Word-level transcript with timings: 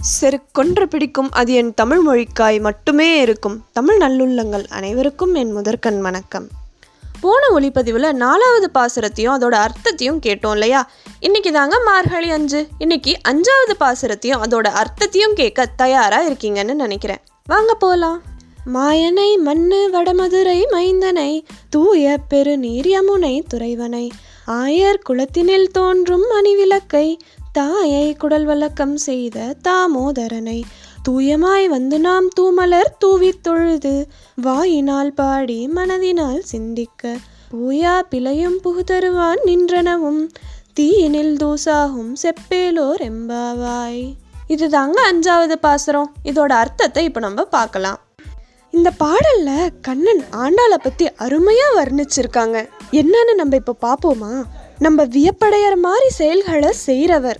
செருக்கொன்று 0.00 0.88
பிடிக்கும் 0.88 1.30
அது 1.30 1.52
என் 1.52 1.74
தமிழ் 1.74 2.00
மொழிக்காய் 2.06 2.60
மட்டுமே 2.60 3.20
இருக்கும். 3.20 3.64
தமிழ் 3.72 4.00
நல்லுள்ளங்கள் 4.00 4.66
அனைவருக்கும் 4.68 5.34
என் 5.34 5.52
முதற்கண் 5.52 6.00
வணக்கம். 6.00 6.48
போன 7.20 7.46
ஒளிப்பதிவில் 7.48 8.12
நாலாவது 8.12 8.70
பாசுரத்தையும் 8.74 9.34
அதோட 9.36 9.50
அர்த்தத்தையும் 9.50 10.20
கேட்டோம் 10.26 10.52
இல்லையா? 10.52 10.90
இன்னைக்கு 11.20 11.52
தாங்க 11.52 11.80
மார்கழி 11.84 12.30
அஞ்சு. 12.30 12.66
இன்னைக்கு 12.78 13.18
அஞ்சாவது 13.28 13.72
பாசுரத்தையும் 13.80 14.42
அதோட 14.42 14.66
அர்த்தத்தையும் 14.72 15.34
கேட்க 15.34 15.66
தயாராக 15.66 16.30
இருக்கீங்கன்னு 16.30 16.74
நினைக்கிறேன். 16.74 17.20
வாங்க 17.46 17.74
போகலாம் 17.74 18.22
மாயனை 18.74 19.38
மண்ணு 19.38 19.90
வடமதுரை 19.92 20.64
மைந்தனை 20.70 21.44
தூய 21.70 22.18
பெருநீர் 22.28 22.86
யமுனை 22.86 23.42
துறைவனை. 23.54 24.08
ஆயர் 24.46 24.98
குளத்தினில் 25.08 25.66
தோன்றும் 25.66 26.24
மணிவிளக்கை 26.30 27.16
தாயை 27.52 28.14
குடல் 28.14 28.44
வழக்கம் 28.44 28.96
செய்த 28.96 29.54
தாமோதரனை 29.68 30.62
தூயமாய் 31.08 31.68
வந்து 31.68 32.00
நாம் 32.00 32.28
தூமலர் 32.40 32.96
தூவித் 32.98 33.42
தொழுது 33.42 34.08
வாயினால் 34.34 35.12
பாடி 35.12 35.68
மனதினால் 35.74 36.38
சிந்திக்க 36.38 37.16
பூயா 37.52 38.00
பிழையும் 38.00 38.60
புகுதருவான் 38.64 39.38
நின்றனவும் 39.44 40.28
தீயினில் 40.80 41.36
தூசாகும் 41.36 42.12
செப்பேலோர் 42.22 43.00
எம்பாவாய். 43.00 44.12
இதுதாங்க 44.48 44.94
அஞ்சாவது 45.12 45.52
பாசுரம். 45.52 46.12
இதோட 46.24 46.52
அர்த்தத்தை 46.52 47.04
இப்போ 47.04 47.20
நம்ம 47.20 47.44
பார்க்கலாம். 47.44 47.98
இந்த 48.70 48.92
பாடல்ல 49.04 49.68
கண்ணன் 49.82 50.24
ஆண்டாளை 50.30 50.76
பத்தி 50.82 51.06
அருமையா 51.06 51.68
வர்ணிச்சிருக்காங்க. 51.76 52.68
என்னன்னு 52.92 53.34
நம்ம 53.34 53.56
இப்ப 53.56 53.76
பாப்போமா? 53.82 54.42
நம்ம 54.84 55.04
வியப்படைகிற 55.04 55.74
மாதிரி 55.76 56.08
செயல்களை 56.08 56.72
செய்கிறவர் 56.72 57.38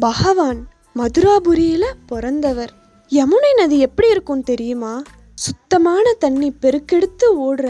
பகவான் 0.00 0.60
மதுராபுரியில் 0.96 1.88
பிறந்தவர். 2.06 2.72
யமுனை 3.10 3.50
நதி 3.56 3.78
எப்படி 3.78 4.08
இருக்கும் 4.08 4.44
தெரியுமா? 4.50 5.02
சுத்தமான 5.34 6.12
தண்ணி 6.18 6.48
பெருக்கெடுத்து 6.62 7.28
ஓடுற 7.46 7.68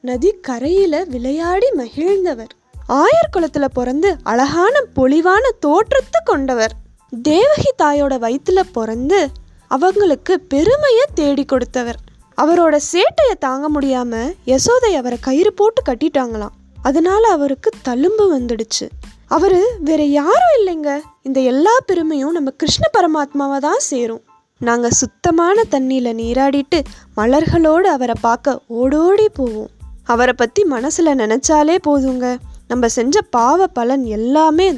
நதி 0.00 0.30
கரையில் 0.40 0.98
விளையாடி 1.08 1.68
மகிழ்ந்தவர். 1.76 2.52
ஆயர் 2.88 3.30
குலத்துல 3.36 3.68
பிறந்து 3.72 4.10
அழகான 4.22 4.74
பொலிவான 4.96 5.44
தோற்றத்தை 5.60 6.20
கொண்டவர். 6.24 6.74
தேவகி 7.22 7.70
தாயோட 7.82 8.18
வயிற்றில் 8.18 8.72
பிறந்து 8.72 9.20
அவங்களுக்கு 9.68 10.40
பெருமையை 10.40 11.06
தேடி 11.14 11.44
கொடுத்தவர். 11.44 12.00
அவரோட 12.42 12.74
சேட்டையை 12.92 13.36
தாங்க 13.38 13.80
முடியாம 13.80 14.24
யசோதை 14.46 14.92
அவரை 15.02 15.18
கயிறு 15.20 15.52
போட்டு 15.52 15.82
கட்டிட்டாங்களாம். 15.88 16.56
அதனால 16.82 17.28
அவருக்கு 17.28 17.70
தழும்பு 17.88 18.38
வந்துடுச்சு. 18.38 18.88
அவரு 19.26 19.72
வேற 19.80 20.02
யாரும் 20.02 20.56
இல்லைங்க. 20.60 21.00
இந்த 21.22 21.40
எல்லா 21.40 21.70
பெருமையும் 21.86 22.32
நம்ம 22.32 22.50
கிருஷ்ண 22.50 22.86
பரமாத்மாவை 22.98 23.58
தான் 23.58 23.78
சேரும். 23.78 24.22
நாங்க 24.58 24.90
சுத்தமான 24.90 25.62
தண்ணியில 25.70 26.12
நீராடிட்டு 26.14 26.80
மலர்களோடு 27.16 27.88
அவரை 27.94 28.14
பார்க்க 28.20 28.60
ஓடோடி 28.66 29.28
போவோம். 29.28 29.68
அவரை 30.04 30.34
பத்தி 30.36 30.62
மனசுல 30.62 31.04
நினைச்சாலே 31.04 31.78
போதுங்க. 31.86 32.36
நம்ம 32.68 32.88
செஞ்ச 32.88 33.20
பாவ 33.20 33.66
பலன் 33.66 34.04
எல்லாமே 34.04 34.72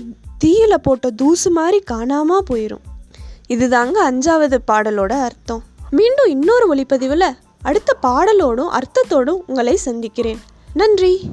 தீயில 0.44 0.74
போட்ட 0.74 1.10
தூசு 1.10 1.50
மாதிரி 1.50 1.82
காணாம 1.90 2.38
போயிடும் 2.50 2.84
இதுதாங்க 3.48 3.94
அஞ்சாவது 4.10 4.58
பாடலோட 4.72 5.12
அர்த்தம். 5.12 5.62
மீண்டும் 5.90 6.28
இன்னொரு 6.28 6.74
ஒளிப்பதிவில் 6.74 7.36
அடுத்த 7.62 7.96
பாடலோடும் 8.02 8.68
அர்த்தத்தோடும் 8.68 9.40
உங்களை 9.46 9.76
சந்திக்கிறேன். 9.76 10.38
நன்றி. 10.74 11.28